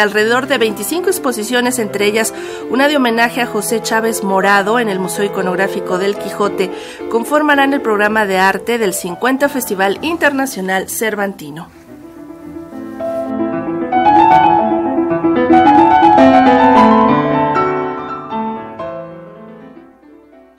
alrededor 0.00 0.46
de 0.46 0.58
25 0.58 1.08
exposiciones, 1.08 1.78
entre 1.78 2.06
ellas 2.06 2.34
una 2.70 2.88
de 2.88 2.96
homenaje 2.96 3.40
a 3.40 3.46
José 3.46 3.82
Chávez 3.82 4.22
Morado 4.22 4.78
en 4.78 4.88
el 4.88 4.98
Museo 4.98 5.24
Iconográfico 5.24 5.98
del 5.98 6.16
Quijote, 6.16 6.70
conformarán 7.10 7.72
el 7.72 7.80
programa 7.80 8.26
de 8.26 8.38
arte 8.38 8.78
del 8.78 8.94
50 8.94 9.48
Festival 9.48 9.98
Internacional 10.02 10.88
Cervantino. 10.88 11.77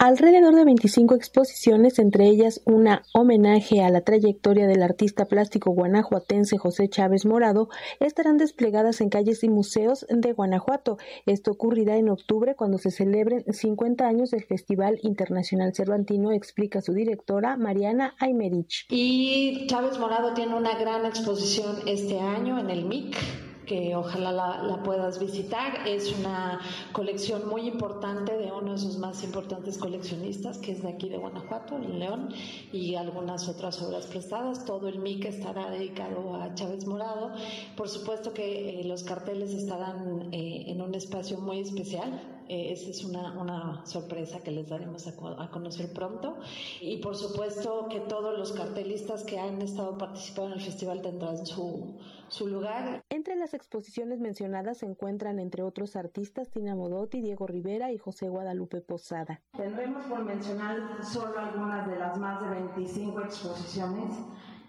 Alrededor 0.02 0.56
de 0.56 0.64
25 0.64 1.14
exposiciones, 1.14 2.00
entre 2.00 2.30
ellas 2.30 2.62
una 2.64 3.04
homenaje 3.14 3.84
a 3.84 3.90
la 3.90 4.00
trayectoria 4.00 4.66
del 4.66 4.82
artista 4.82 5.26
plástico 5.26 5.72
guanajuatense 5.72 6.58
José 6.58 6.88
Chávez 6.88 7.26
Morado, 7.26 7.68
estarán 8.00 8.38
desplegadas 8.38 9.02
en 9.02 9.10
calles 9.10 9.44
y 9.44 9.50
museos 9.50 10.06
de 10.10 10.32
Guanajuato. 10.32 11.00
Esto 11.26 11.52
ocurrirá 11.52 11.98
en 11.98 12.08
octubre 12.08 12.56
cuando 12.56 12.78
se 12.78 12.92
celebren 12.92 13.44
50 13.52 14.08
años 14.08 14.32
del 14.32 14.46
Festival 14.46 15.00
Internacional 15.04 15.76
Cervantino, 15.76 16.32
explica 16.32 16.82
su 16.82 16.94
directora 16.94 17.58
Mariana 17.58 18.16
Aymerich. 18.20 18.86
Y 18.90 19.68
Chávez 19.68 20.00
Morado 20.00 20.34
tiene 20.34 20.56
una 20.56 20.80
gran 20.80 21.06
exposición 21.06 21.76
este 21.86 22.18
año 22.22 22.58
en 22.58 22.70
el 22.70 22.86
MIC 22.86 23.49
que 23.70 23.96
ojalá 23.96 24.32
la, 24.32 24.82
puedas 24.84 25.20
visitar. 25.20 25.88
Es 25.88 26.12
una 26.18 26.60
colección 26.92 27.48
muy 27.48 27.68
importante 27.68 28.36
de 28.36 28.52
uno 28.52 28.72
de 28.72 28.78
sus 28.80 28.98
más 28.98 29.24
importantes 29.24 29.78
coleccionistas, 29.78 30.58
que 30.58 30.72
es 30.72 30.82
de 30.82 30.90
aquí 30.90 31.08
de 31.08 31.18
Guanajuato, 31.18 31.78
el 31.78 32.00
León, 32.00 32.30
y 32.74 32.96
algunas 32.96 33.48
otras 33.48 33.80
obras 33.84 34.08
prestadas. 34.08 34.66
Todo 34.66 34.88
el 34.88 34.98
MIC 34.98 35.26
estará 35.26 35.70
dedicado 35.70 36.36
a 36.36 36.56
Chávez 36.56 36.88
Morado. 36.88 37.32
Por 37.78 37.88
supuesto 37.88 38.34
que 38.34 38.82
eh, 38.82 38.84
los 38.86 39.04
carteles 39.04 39.54
estarán 39.54 40.30
eh, 40.34 40.64
en 40.66 40.82
un 40.82 40.96
espacio 40.96 41.38
muy 41.38 41.60
especial. 41.60 42.39
Eh, 42.50 42.72
esa 42.72 42.90
es 42.90 43.06
una, 43.06 43.40
una, 43.40 43.86
sorpresa 43.86 44.40
que 44.40 44.50
les 44.50 44.68
daremos 44.68 45.06
a, 45.06 45.12
a, 45.44 45.52
conocer 45.52 45.94
pronto. 45.94 46.36
Y 46.82 46.98
por 46.98 47.16
supuesto 47.16 47.88
que 47.92 48.00
todos 48.00 48.36
los 48.40 48.54
cartelistas 48.54 49.24
que 49.24 49.40
han 49.40 49.62
estado 49.62 50.00
participando 50.00 50.54
en 50.54 50.60
el 50.60 50.66
festival 50.66 51.04
tendrán 51.04 51.46
su, 51.46 51.96
su 52.28 52.48
lugar. 52.48 53.04
Entre 53.10 53.36
las 53.36 53.54
exposiciones 53.54 54.20
mencionadas 54.20 54.80
se 54.80 54.88
encuentran, 54.88 55.38
entre 55.38 55.62
otros 55.62 55.96
artistas, 55.96 56.50
Tina 56.50 56.76
Modotti, 56.76 57.22
Diego 57.22 57.46
Rivera 57.46 57.92
y 57.92 58.00
José 58.00 58.30
Guadalupe 58.30 58.82
Posada. 58.82 59.42
Tendremos 59.56 60.06
por 60.06 60.24
mencionar 60.24 61.04
solo 61.04 61.38
algunas 61.38 61.88
de 61.88 62.00
las 62.00 62.18
más 62.18 62.42
de 62.42 62.50
25 62.50 63.22
exposiciones. 63.22 64.16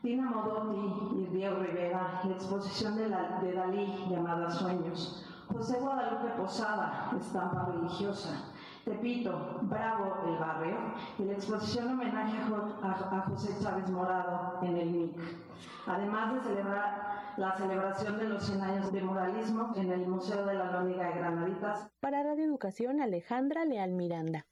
Tina 0.02 0.30
Modotti 0.30 1.22
y 1.22 1.34
Diego 1.34 1.60
Rivera, 1.60 2.20
la 2.24 2.32
exposición 2.32 2.96
de, 2.96 3.08
la, 3.08 3.40
de 3.42 3.52
Dalí 3.54 3.86
llamada 4.10 4.50
Sueños. 4.50 5.24
José 5.52 5.78
Guadalupe 5.80 6.28
Posada, 6.36 7.10
estampa 7.18 7.66
religiosa. 7.66 8.52
Tepito, 8.84 9.58
Bravo 9.62 10.16
el 10.26 10.38
Barrio, 10.38 10.76
y 11.18 11.24
la 11.24 11.32
exposición 11.34 11.88
homenaje 11.88 12.38
a, 12.38 13.24
José 13.28 13.54
Chávez 13.62 13.90
Morado 13.90 14.58
en 14.62 14.76
el 14.76 14.90
MIC. 14.90 15.16
Además 15.86 16.34
de 16.34 16.40
celebrar 16.40 17.34
la 17.36 17.56
celebración 17.56 18.18
de 18.18 18.28
los 18.28 18.44
100 18.44 18.62
años 18.62 18.92
de 18.92 19.02
muralismo 19.02 19.72
en 19.76 19.92
el 19.92 20.06
Museo 20.06 20.46
de 20.46 20.54
la 20.54 20.72
Lóniga 20.72 21.08
de 21.08 21.18
Granaditas. 21.18 21.90
Para 22.00 22.22
Radio 22.22 22.44
Educación, 22.44 23.00
Alejandra 23.00 23.64
Leal 23.64 23.92
Miranda. 23.92 24.46